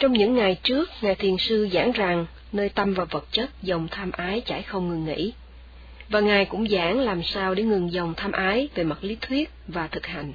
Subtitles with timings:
[0.00, 3.88] Trong những ngày trước, Ngài Thiền Sư giảng rằng nơi tâm và vật chất dòng
[3.90, 5.32] tham ái chảy không ngừng nghỉ.
[6.08, 9.50] Và Ngài cũng giảng làm sao để ngừng dòng tham ái về mặt lý thuyết
[9.68, 10.32] và thực hành.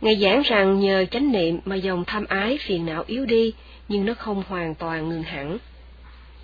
[0.00, 3.52] Ngài giảng rằng nhờ chánh niệm mà dòng tham ái phiền não yếu đi,
[3.88, 5.58] nhưng nó không hoàn toàn ngừng hẳn.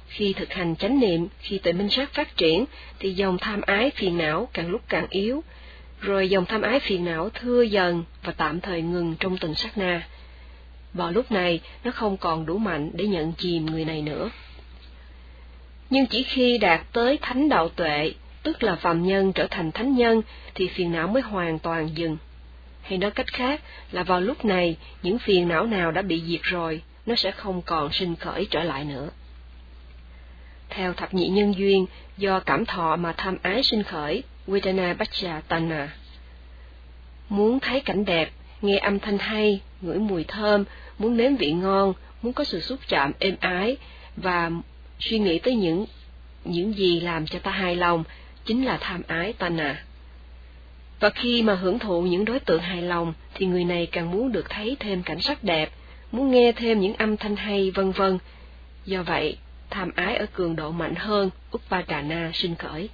[0.09, 2.65] Khi thực hành chánh niệm, khi tuệ minh sát phát triển,
[2.99, 5.43] thì dòng tham ái phiền não càng lúc càng yếu,
[6.01, 9.79] rồi dòng tham ái phiền não thưa dần và tạm thời ngừng trong từng sát
[9.79, 10.09] na.
[10.97, 14.31] Vào lúc này, nó không còn đủ mạnh để nhận chìm người này nữa.
[15.91, 18.13] Nhưng chỉ khi đạt tới thánh đạo tuệ,
[18.43, 20.23] tức là phàm nhân trở thành thánh nhân,
[20.55, 22.17] thì phiền não mới hoàn toàn dừng.
[22.83, 23.61] Hay nói cách khác
[23.93, 27.63] là vào lúc này, những phiền não nào đã bị diệt rồi, nó sẽ không
[27.63, 29.09] còn sinh khởi trở lại nữa.
[30.69, 35.43] Theo thập nhị nhân duyên, do cảm thọ mà tham ái sinh khởi, Vedana Baccha
[35.49, 35.89] Tana.
[37.29, 38.31] Muốn thấy cảnh đẹp,
[38.63, 40.65] nghe âm thanh hay, ngửi mùi thơm,
[40.99, 43.77] muốn nếm vị ngon, muốn có sự xúc chạm êm ái
[44.17, 44.51] và
[45.01, 45.87] suy nghĩ tới những
[46.45, 48.05] những gì làm cho ta hài lòng
[48.45, 49.85] chính là tham ái Tana.
[51.01, 54.33] Và khi mà hưởng thụ những đối tượng hài lòng thì người này càng muốn
[54.33, 55.71] được thấy thêm cảnh sắc đẹp,
[56.13, 58.19] muốn nghe thêm những âm thanh hay vân vân.
[58.85, 59.37] Do vậy,
[59.71, 62.89] tham ái ở cường độ mạnh hơn, Upadana sinh khởi.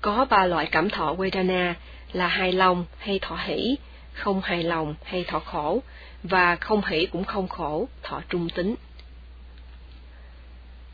[0.00, 1.74] Có ba loại cảm thọ Vedana
[2.12, 3.76] là hài lòng hay thọ hỷ,
[4.16, 5.82] không hài lòng hay thọ khổ,
[6.22, 8.74] và không hỷ cũng không khổ, thọ trung tính.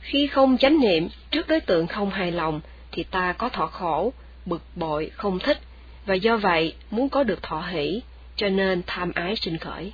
[0.01, 2.61] Khi không chánh niệm trước đối tượng không hài lòng,
[2.92, 4.12] thì ta có thọ khổ,
[4.47, 5.59] bực bội, không thích,
[6.06, 8.03] và do vậy muốn có được thọ hỷ,
[8.37, 9.92] cho nên tham ái sinh khởi.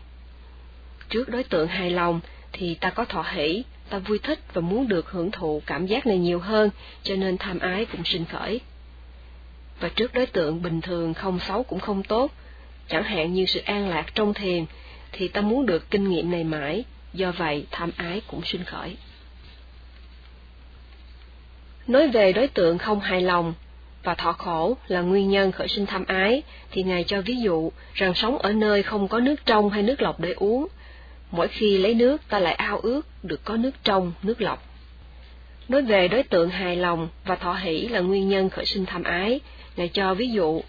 [1.09, 2.21] Trước đối tượng hài lòng
[2.53, 6.07] thì ta có thọ hỷ, ta vui thích và muốn được hưởng thụ cảm giác
[6.07, 6.71] này nhiều hơn,
[7.03, 8.61] cho nên tham ái cũng sinh khởi.
[9.81, 12.33] Và trước đối tượng bình thường không xấu cũng không tốt,
[12.89, 14.65] chẳng hạn như sự an lạc trong thiền,
[15.13, 18.97] thì ta muốn được kinh nghiệm này mãi, do vậy tham ái cũng sinh khởi.
[21.87, 23.55] Nói về đối tượng không hài lòng
[24.03, 27.73] và thọ khổ là nguyên nhân khởi sinh tham ái, thì Ngài cho ví dụ
[27.95, 30.69] rằng sống ở nơi không có nước trong hay nước lọc để uống.
[31.31, 34.63] Mỗi khi lấy nước ta lại ao ước được có nước trong, nước lọc.
[35.69, 39.03] Nói về đối tượng hài lòng và thọ hỷ là nguyên nhân khởi sinh tham
[39.03, 39.41] ái,
[39.77, 40.63] Ngài cho ví dụ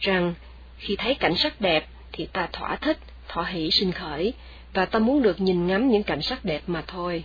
[0.00, 0.34] rằng
[0.76, 2.98] khi thấy cảnh sắc đẹp thì ta thỏa thích,
[3.28, 4.32] thỏa hỷ sinh khởi,
[4.72, 7.24] và ta muốn được nhìn ngắm những cảnh sắc đẹp mà thôi.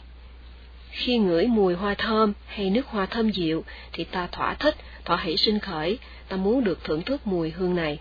[0.90, 3.64] Khi ngửi mùi hoa thơm hay nước hoa thơm dịu
[3.94, 4.76] thì ta thỏa thích,
[5.06, 5.98] thỏa hỷ sinh khởi,
[6.28, 8.00] ta muốn được thưởng thức mùi hương này.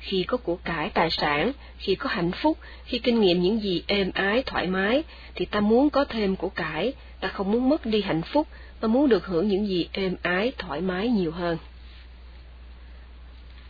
[0.00, 3.82] Khi có của cải tài sản, khi có hạnh phúc, khi kinh nghiệm những gì
[3.86, 5.02] êm ái, thoải mái,
[5.34, 8.48] thì ta muốn có thêm của cải, ta không muốn mất đi hạnh phúc,
[8.80, 11.58] ta muốn được hưởng những gì êm ái, thoải mái nhiều hơn.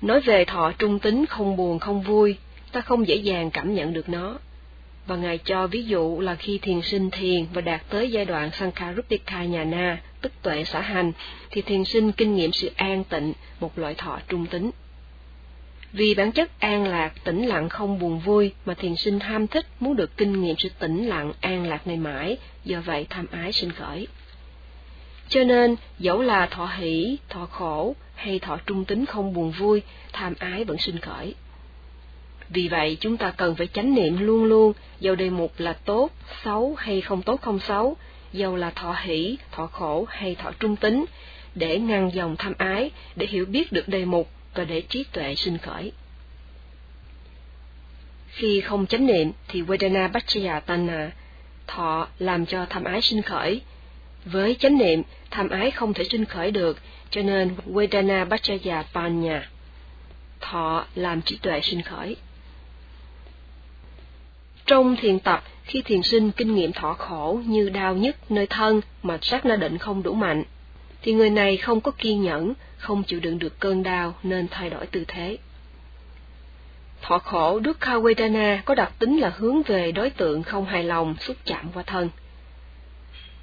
[0.04, 2.36] Nói về thọ trung tính không buồn không vui,
[2.72, 4.38] ta không dễ dàng cảm nhận được nó.
[5.06, 8.50] Và Ngài cho ví dụ là khi thiền sinh thiền và đạt tới giai đoạn
[8.50, 11.12] Sankarupika nhà na, tức tuệ xã hành,
[11.50, 14.70] thì thiền sinh kinh nghiệm sự an tịnh, một loại thọ trung tính.
[15.92, 19.66] Vì bản chất an lạc, tĩnh lặng không buồn vui mà thiền sinh ham thích
[19.80, 23.52] muốn được kinh nghiệm sự tĩnh lặng, an lạc này mãi, do vậy tham ái
[23.52, 24.06] sinh khởi.
[25.28, 29.82] Cho nên, dẫu là thọ hỷ, thọ khổ hay thọ trung tính không buồn vui,
[30.12, 31.34] tham ái vẫn sinh khởi.
[32.48, 36.10] Vì vậy, chúng ta cần phải chánh niệm luôn luôn, dầu đề mục là tốt,
[36.44, 37.96] xấu hay không tốt không xấu,
[38.32, 41.04] dầu là thọ hỷ, thọ khổ hay thọ trung tính,
[41.54, 45.34] để ngăn dòng tham ái, để hiểu biết được đề mục và để trí tuệ
[45.34, 45.92] sinh khởi.
[48.28, 51.10] Khi không chánh niệm thì Vedana Bachayatana,
[51.66, 53.60] thọ làm cho tham ái sinh khởi.
[54.24, 56.78] Với chánh niệm, tham ái không thể sinh khởi được,
[57.10, 59.48] cho nên Vedana Bachayapanya,
[60.40, 62.16] thọ làm trí tuệ sinh khởi.
[64.66, 68.80] Trong thiền tập, khi thiền sinh kinh nghiệm thọ khổ như đau nhức nơi thân
[69.02, 70.44] mà sát na định không đủ mạnh,
[71.02, 74.70] thì người này không có kiên nhẫn, không chịu đựng được cơn đau nên thay
[74.70, 75.38] đổi tư thế.
[77.02, 81.14] Thọ khổ Dukkha Vedana có đặc tính là hướng về đối tượng không hài lòng
[81.20, 82.08] xúc chạm qua thân.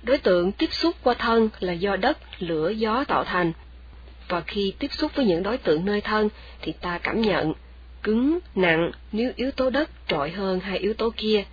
[0.03, 3.53] Đối tượng tiếp xúc qua thân là do đất, lửa, gió tạo thành,
[4.27, 6.29] và khi tiếp xúc với những đối tượng nơi thân
[6.61, 7.53] thì ta cảm nhận
[8.03, 11.43] cứng, nặng nếu yếu tố đất trội hơn hai yếu tố kia,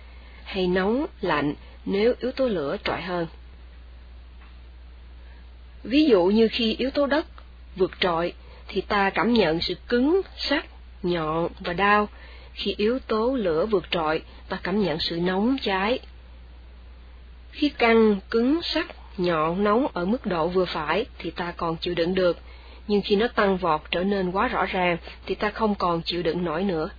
[0.43, 1.53] hay nóng, lạnh
[1.85, 3.27] nếu yếu tố lửa trội hơn.
[5.83, 7.25] Ví dụ như khi yếu tố đất
[7.75, 8.33] vượt trội
[8.67, 10.65] thì ta cảm nhận sự cứng, sắc,
[11.03, 12.09] nhọn và đau.
[12.53, 15.99] Khi yếu tố lửa vượt trội, ta cảm nhận sự nóng cháy.
[17.51, 21.93] Khi căng, cứng, sắc, nhọn, nóng ở mức độ vừa phải thì ta còn chịu
[21.95, 22.37] đựng được,
[22.87, 26.23] nhưng khi nó tăng vọt trở nên quá rõ ràng thì ta không còn chịu
[26.23, 26.89] đựng nổi nữa.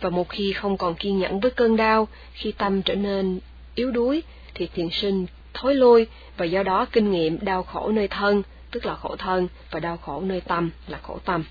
[0.00, 3.40] Và một khi không còn kiên nhẫn với cơn đau, khi tâm trở nên
[3.74, 4.22] yếu đuối,
[4.54, 8.86] thì thiền sinh thối lui và do đó kinh nghiệm đau khổ nơi thân, tức
[8.86, 11.44] là khổ thân, và đau khổ nơi tâm là khổ tâm.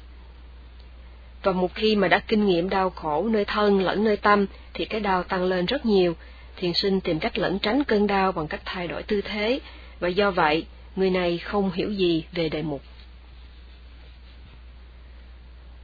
[1.44, 4.86] Và một khi mà đã kinh nghiệm đau khổ nơi thân lẫn nơi tâm, thì
[4.86, 6.16] cái đau tăng lên rất nhiều.
[6.58, 9.60] Thiền sinh tìm cách lẩn tránh cơn đau bằng cách thay đổi tư thế,
[10.00, 10.66] và do vậy,
[10.96, 12.82] người này không hiểu gì về đề mục.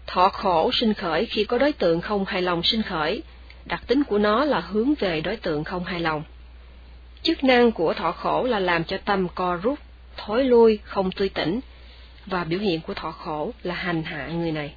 [0.08, 3.24] Thọ khổ sinh khởi khi có đối tượng không hài lòng sinh khởi,
[3.66, 6.24] đặc tính của nó là hướng về đối tượng không hài lòng.
[7.24, 9.80] Chức năng của thọ khổ là làm cho tâm co rút,
[10.18, 11.60] thối lui, không tươi tỉnh,
[12.26, 14.74] và biểu hiện của thọ khổ là hành hạ người này.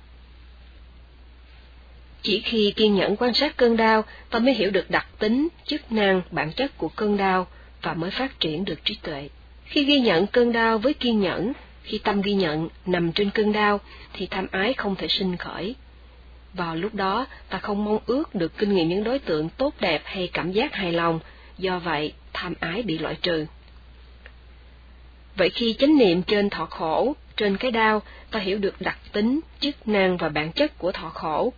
[2.25, 5.93] Chỉ khi kiên nhẫn quan sát cơn đau, ta mới hiểu được đặc tính, chức
[5.93, 7.47] năng, bản chất của cơn đau
[7.82, 9.29] và mới phát triển được trí tuệ.
[9.65, 13.53] Khi ghi nhận cơn đau với kiên nhẫn, khi tâm ghi nhận nằm trên cơn
[13.53, 13.81] đau,
[14.12, 15.75] thì tham ái không thể sinh khởi.
[16.55, 20.03] Vào lúc đó, ta không mong ước được kinh nghiệm những đối tượng tốt đẹp
[20.05, 21.20] hay cảm giác hài lòng,
[21.59, 23.47] do vậy tham ái bị loại trừ.
[25.37, 29.41] Vậy khi chánh niệm trên thọ khổ, trên cái đau, ta hiểu được đặc tính,
[29.61, 31.53] chức năng và bản chất của thọ khổ.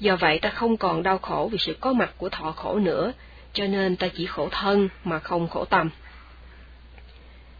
[0.00, 3.12] Do vậy ta không còn đau khổ vì sự có mặt của thọ khổ nữa,
[3.52, 5.90] cho nên ta chỉ khổ thân mà không khổ tâm.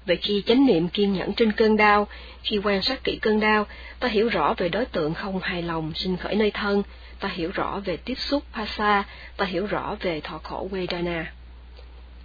[0.06, 2.08] Vậy khi chánh niệm kiên nhẫn trên cơn đau,
[2.42, 3.66] khi quan sát kỹ cơn đau,
[4.00, 6.82] ta hiểu rõ về đối tượng không hài lòng sinh khởi nơi thân,
[7.20, 9.04] ta hiểu rõ về tiếp xúc pasa,
[9.36, 11.32] ta hiểu rõ về thọ khổ Vedana.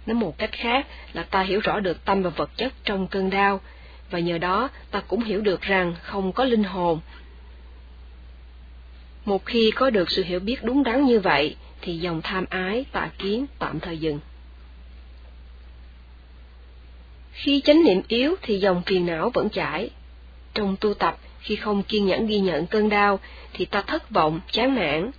[0.06, 3.30] Nói một cách khác là ta hiểu rõ được tâm và vật chất trong cơn
[3.30, 3.60] đau,
[4.10, 7.00] và nhờ đó ta cũng hiểu được rằng không có linh hồn.
[9.26, 12.84] Một khi có được sự hiểu biết đúng đắn như vậy, thì dòng tham ái,
[12.92, 14.20] tạ kiến tạm thời dừng.
[17.32, 19.90] Khi chánh niệm yếu thì dòng phiền não vẫn chảy.
[20.54, 23.18] Trong tu tập, khi không kiên nhẫn ghi nhận cơn đau,
[23.52, 25.10] thì ta thất vọng, chán nản.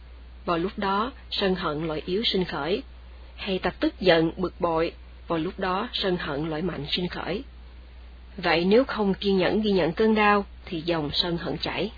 [0.45, 2.83] Vào lúc đó, sân hận loại yếu sinh khởi.
[3.35, 4.91] Hay ta tức giận, bực bội,
[5.27, 7.43] vào lúc đó sân hận loại mạnh sinh khởi.
[8.37, 11.91] Vậy nếu không kiên nhẫn ghi nhận cơn đau, thì dòng sân hận chảy.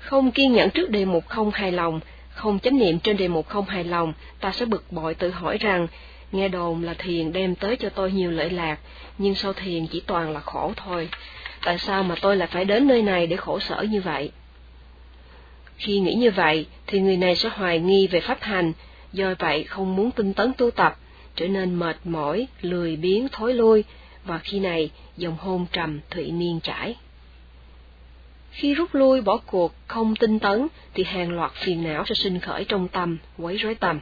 [0.00, 2.00] Không kiên nhẫn trước đề mục không hài lòng,
[2.30, 5.58] không chánh niệm trên đề mục không hài lòng, ta sẽ bực bội tự hỏi
[5.58, 5.86] rằng
[6.32, 8.78] Nghe đồn là thiền đem tới cho tôi nhiều lợi lạc,
[9.18, 11.08] nhưng sau thiền chỉ toàn là khổ thôi.
[11.64, 14.30] Tại sao mà tôi lại phải đến nơi này để khổ sở như vậy?
[15.76, 18.72] Khi nghĩ như vậy, thì người này sẽ hoài nghi về pháp hành,
[19.12, 20.98] do vậy không muốn tinh tấn tu tập,
[21.36, 23.84] trở nên mệt mỏi, lười biếng, thối lui,
[24.24, 26.96] và khi này dòng hôn trầm thụy miên trải.
[28.50, 32.40] Khi rút lui bỏ cuộc, không tinh tấn, thì hàng loạt phiền não sẽ sinh
[32.40, 34.00] khởi trong tâm, quấy rối tâm.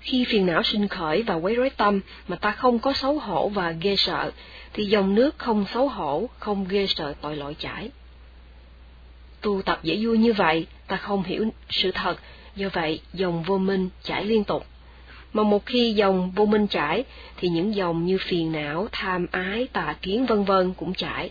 [0.00, 3.48] Khi phiền não sinh khởi và quấy rối tâm mà ta không có xấu hổ
[3.48, 4.30] và ghê sợ,
[4.72, 7.90] thì dòng nước không xấu hổ, không ghê sợ tội lỗi chảy.
[9.40, 12.18] Tu tập dễ vui như vậy, ta không hiểu sự thật,
[12.56, 14.66] do vậy dòng vô minh chảy liên tục.
[15.32, 17.04] Mà một khi dòng vô minh chảy,
[17.36, 21.30] thì những dòng như phiền não, tham ái, tà kiến vân vân cũng chảy.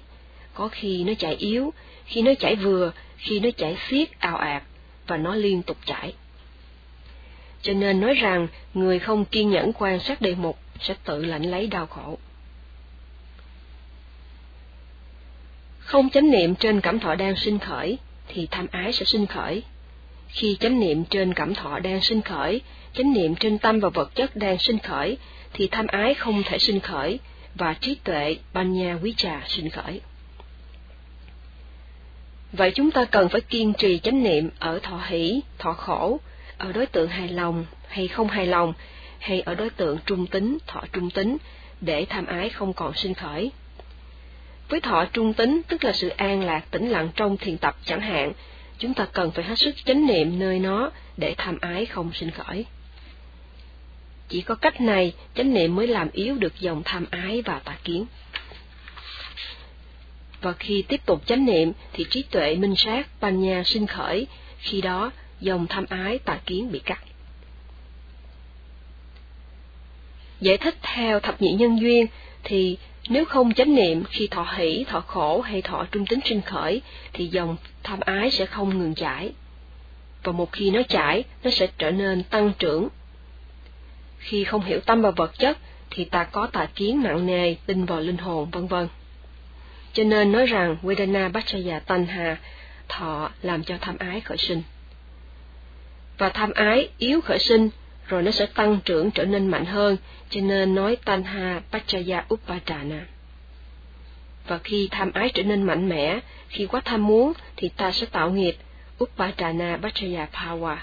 [0.62, 1.74] Có khi nó chảy yếu,
[2.06, 4.63] khi nó chảy vừa, khi nó chảy xiết ào ạt,
[5.08, 6.13] và nó liên tục chảy
[7.62, 11.52] cho nên nói rằng người không kiên nhẫn quan sát đề mục sẽ tự lãnh
[11.52, 12.18] lấy đau khổ.
[15.80, 17.98] Không chánh niệm trên cảm thọ đang sinh khởi,
[18.28, 19.63] thì tham ái sẽ sinh khởi.
[20.28, 22.62] Khi chánh niệm trên cảm thọ đang sinh khởi,
[22.94, 25.18] chánh niệm trên tâm và vật chất đang sinh khởi,
[25.53, 27.20] thì tham ái không thể sinh khởi,
[27.56, 30.01] và trí tuệ ban nha Quý Trà sinh khởi.
[32.53, 36.20] Vậy chúng ta cần phải kiên trì chánh niệm ở thọ hỷ, thọ khổ,
[36.58, 38.74] ở đối tượng hài lòng hay không hài lòng,
[39.20, 41.38] hay ở đối tượng trung tính, thọ trung tính,
[41.81, 43.51] để tham ái không còn sinh khởi.
[44.70, 48.01] Với thọ trung tính, tức là sự an lạc tĩnh lặng trong thiền tập chẳng
[48.01, 48.31] hạn,
[48.77, 52.31] chúng ta cần phải hết sức chánh niệm nơi nó để tham ái không sinh
[52.31, 52.65] khởi.
[54.29, 57.77] Chỉ có cách này, chánh niệm mới làm yếu được dòng tham ái và tà
[57.84, 58.05] kiến.
[60.41, 64.81] Và khi tiếp tục chánh niệm thì trí tuệ minh sát, panya sinh khởi, khi
[64.81, 67.03] đó dòng tham ái tà kiến bị cắt.
[70.41, 72.07] Giải thích theo thập nhị nhân duyên
[72.43, 72.77] thì
[73.10, 76.81] nếu không chánh niệm khi thọ hỷ, thọ khổ hay thọ trung tính sinh khởi,
[77.13, 79.31] thì dòng tham ái sẽ không ngừng chảy.
[80.24, 82.88] Và một khi nó chảy, nó sẽ trở nên tăng trưởng.
[84.17, 85.57] Khi không hiểu tâm và vật chất,
[85.89, 88.88] thì ta có tà kiến nặng nề, tin vào linh hồn, vân vân.
[89.93, 92.38] Cho nên nói rằng Vedana Bachaya Tanha,
[92.88, 94.62] thọ làm cho tham ái khởi sinh
[96.21, 97.69] và tham ái yếu khởi sinh,
[98.07, 99.98] rồi nó sẽ tăng trưởng trở nên mạnh hơn,
[100.29, 103.05] cho nên nói Tanha Pachaya Upadana.
[104.48, 106.19] Và khi tham ái trở nên mạnh mẽ,
[106.50, 108.55] khi quá tham muốn, thì ta sẽ tạo nghiệp,
[109.03, 110.77] Upadana Bhattaya Power.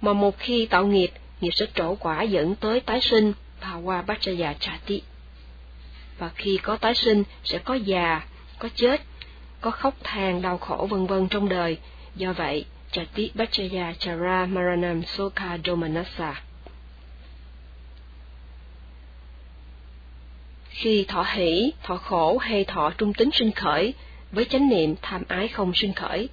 [0.00, 4.54] Mà một khi tạo nghiệp, nghiệp sẽ trổ quả dẫn tới tái sinh Power Bhattaya
[4.60, 5.02] Chati.
[6.20, 8.22] Và khi có tái sinh sẽ có già,
[8.58, 9.00] có chết,
[9.60, 11.78] có khóc than đau khổ vân vân trong đời.
[12.16, 16.42] Do vậy, Chati Bachaya Chara Maranam Sokha domanasa
[20.68, 23.94] Khi thọ hỷ, thọ khổ hay thọ trung tính sinh khởi,
[24.32, 26.28] với chánh niệm tham ái không sinh khởi.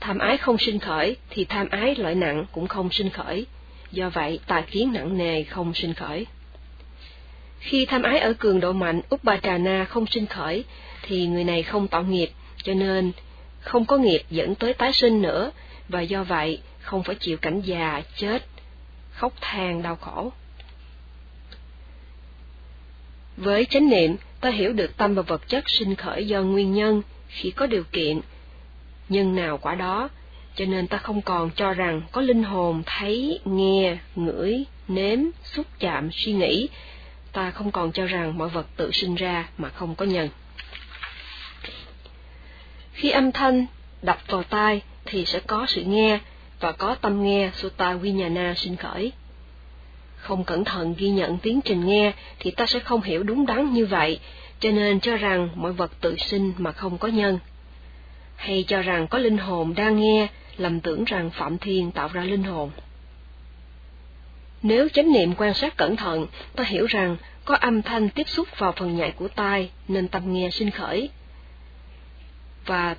[0.00, 3.46] Tham ái không sinh khởi thì tham ái loại nặng cũng không sinh khởi,
[3.92, 6.26] do vậy tà kiến nặng nề không sinh khởi.
[7.58, 10.64] Khi tham ái ở cường độ mạnh Upadana không sinh khởi,
[11.02, 12.30] thì người này không tạo nghiệp,
[12.62, 13.12] cho nên
[13.60, 15.50] không có nghiệp dẫn tới tái sinh nữa,
[15.88, 18.46] và do vậy không phải chịu cảnh già, chết,
[19.10, 20.32] khóc than đau khổ.
[23.36, 27.02] Với chánh niệm, ta hiểu được tâm và vật chất sinh khởi do nguyên nhân
[27.28, 28.20] khi có điều kiện,
[29.08, 30.08] nhân nào quả đó,
[30.54, 35.66] cho nên ta không còn cho rằng có linh hồn thấy, nghe, ngửi, nếm, xúc
[35.78, 36.68] chạm, suy nghĩ,
[37.36, 40.28] ta không còn cho rằng mọi vật tự sinh ra mà không có nhân.
[42.92, 43.66] Khi âm thanh
[44.02, 46.20] đập vào tai thì sẽ có sự nghe
[46.60, 49.12] và có tâm nghe Sutta Vinyana sinh khởi
[50.26, 53.72] không cẩn thận ghi nhận tiến trình nghe thì ta sẽ không hiểu đúng đắn
[53.72, 54.20] như vậy,
[54.60, 57.38] cho nên cho rằng mọi vật tự sinh mà không có nhân.
[58.36, 62.24] Hay cho rằng có linh hồn đang nghe, lầm tưởng rằng Phạm Thiên tạo ra
[62.24, 62.70] linh hồn.
[64.66, 68.48] Nếu chánh niệm quan sát cẩn thận, ta hiểu rằng có âm thanh tiếp xúc
[68.58, 71.10] vào phần nhạy của tai nên tâm nghe sinh khởi.
[72.66, 72.96] Và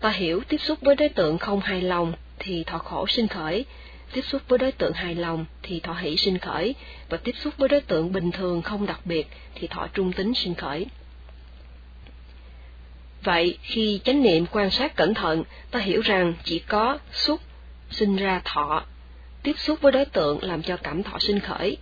[0.00, 3.64] ta hiểu tiếp xúc với đối tượng không hài lòng thì thọ khổ sinh khởi,
[4.12, 6.74] tiếp xúc với đối tượng hài lòng thì thọ hỷ sinh khởi,
[7.08, 10.34] và tiếp xúc với đối tượng bình thường không đặc biệt thì thọ trung tính
[10.34, 10.86] sinh khởi.
[13.22, 17.40] Vậy, khi chánh niệm quan sát cẩn thận, ta hiểu rằng chỉ có xúc
[17.90, 18.84] sinh ra thọ,
[19.42, 21.76] tiếp xúc với đối tượng làm cho cảm thọ sinh khởi,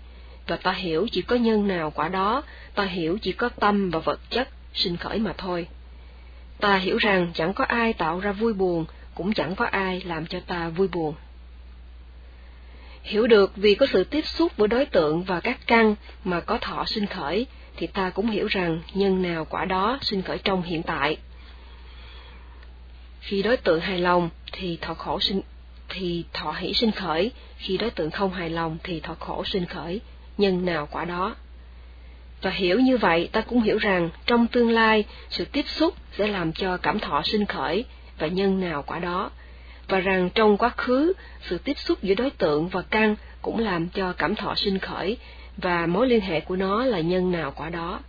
[0.47, 2.43] và ta hiểu chỉ có nhân nào quả đó,
[2.75, 5.67] ta hiểu chỉ có tâm và vật chất sinh khởi mà thôi.
[6.61, 8.85] Ta hiểu rằng chẳng có ai tạo ra vui buồn,
[9.15, 11.15] cũng chẳng có ai làm cho ta vui buồn.
[13.03, 15.95] Hiểu được vì có sự tiếp xúc với đối tượng và các căn
[16.25, 17.47] mà có thọ sinh khởi,
[17.77, 21.17] thì ta cũng hiểu rằng nhân nào quả đó sinh khởi trong hiện tại.
[23.21, 25.41] Khi đối tượng hài lòng thì thọ khổ sinh
[25.89, 29.67] thì thọ hỷ sinh khởi, khi đối tượng không hài lòng thì thọ khổ sinh
[29.67, 30.01] khởi,
[30.39, 31.35] nhân nào quả đó.
[32.43, 36.27] Và hiểu như vậy, ta cũng hiểu rằng trong tương lai, sự tiếp xúc sẽ
[36.27, 37.85] làm cho cảm thọ sinh khởi
[38.19, 39.31] và nhân nào quả đó
[39.89, 41.13] và rằng trong quá khứ,
[41.43, 45.17] sự tiếp xúc giữa đối tượng và căn cũng làm cho cảm thọ sinh khởi,
[45.57, 48.01] và mối liên hệ của nó là nhân nào quả đó.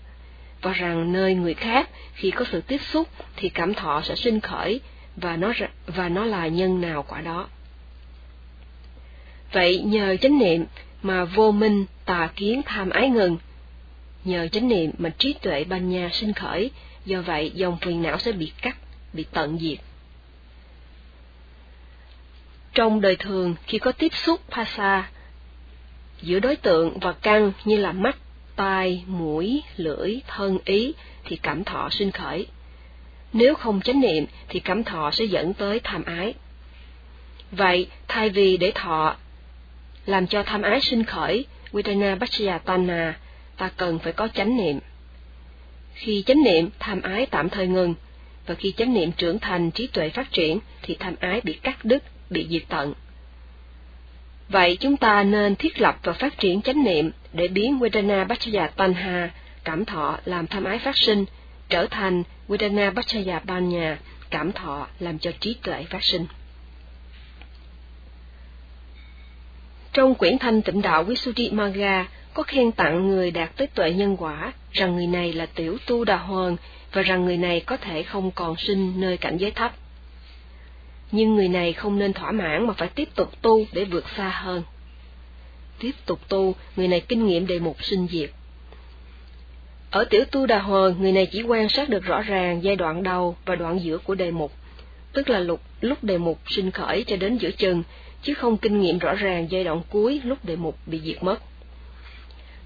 [0.61, 4.39] Và rằng nơi người khác, khi có sự tiếp xúc, thì cảm thọ sẽ sinh
[4.39, 4.79] khởi,
[5.15, 5.53] và nó,
[5.87, 7.47] và nó là nhân nào quả đó.
[9.51, 10.65] Vậy nhờ chánh niệm
[11.01, 13.37] mà vô minh, tà kiến, tham ái ngừng,
[14.23, 16.71] nhờ chánh niệm mà trí tuệ ban nha sinh khởi,
[17.05, 18.77] do vậy dòng phiền não sẽ bị cắt,
[19.13, 19.77] bị tận diệt.
[22.73, 25.09] Trong đời thường, khi có tiếp xúc pasa
[26.21, 28.17] giữa đối tượng và căn như là mắt,
[28.55, 30.93] tai, mũi, lưỡi, thân, ý,
[31.25, 32.47] thì cảm thọ sinh khởi.
[33.33, 36.33] Nếu không chánh niệm, thì cảm thọ sẽ dẫn tới tham ái.
[37.51, 39.15] Vậy, thay vì để thọ
[40.07, 43.19] làm cho tham ái sinh khởi, Vedana Bachayatana,
[43.57, 44.79] ta cần phải có chánh niệm.
[45.93, 47.95] Khi chánh niệm, tham ái tạm thời ngừng,
[48.45, 51.85] và khi chánh niệm trưởng thành trí tuệ phát triển, thì tham ái bị cắt
[51.85, 52.93] đứt, bị diệt tận.
[54.49, 58.67] Vậy chúng ta nên thiết lập và phát triển chánh niệm để biến Vedana Bachaya
[58.67, 59.29] Tanha,
[59.63, 61.25] cảm thọ làm tham ái phát sinh,
[61.69, 63.97] trở thành Vedana Bachaya Banya,
[64.29, 66.25] cảm thọ làm cho trí tuệ phát sinh.
[69.97, 74.53] Trong quyển thanh tịnh đạo Visuddhimagga có khen tặng người đạt tới tuệ nhân quả
[74.71, 76.55] rằng người này là tiểu tu đà hoàn
[76.93, 79.73] và rằng người này có thể không còn sinh nơi cảnh giới thấp
[81.11, 84.29] nhưng người này không nên thỏa mãn mà phải tiếp tục tu để vượt xa
[84.29, 84.63] hơn.
[85.79, 88.29] Tiếp tục tu, người này kinh nghiệm đề mục sinh diệt.
[89.91, 93.03] Ở tiểu tu đà hoàn, người này chỉ quan sát được rõ ràng giai đoạn
[93.03, 94.51] đầu và đoạn giữa của đề mục,
[95.13, 97.83] tức là lục, lúc đề mục sinh khởi cho đến giữa chừng,
[98.23, 101.39] chứ không kinh nghiệm rõ ràng giai đoạn cuối lúc đề mục bị diệt mất.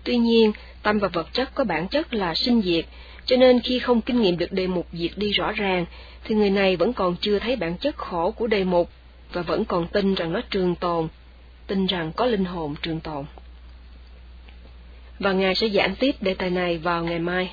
[0.03, 0.51] Tuy nhiên,
[0.83, 2.85] tâm và vật chất có bản chất là sinh diệt,
[3.25, 5.85] cho nên khi không kinh nghiệm được đề mục diệt đi rõ ràng,
[6.23, 8.89] thì người này vẫn còn chưa thấy bản chất khổ của đề mục
[9.33, 11.07] và vẫn còn tin rằng nó trường tồn,
[11.67, 13.25] tin rằng có linh hồn trường tồn.
[15.19, 17.51] Và Ngài sẽ giảng tiếp đề tài này vào ngày mai.